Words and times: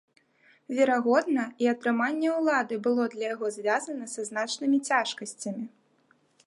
Верагодна, 0.77 1.43
і 1.65 1.69
атрыманне 1.73 2.29
улады 2.39 2.75
было 2.89 3.03
для 3.15 3.25
яго 3.33 3.45
звязана 3.59 4.05
са 4.17 4.21
значнымі 4.33 4.77
цяжкасцямі. 4.93 5.65